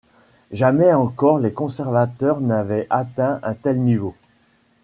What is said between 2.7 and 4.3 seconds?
atteint un tel niveau.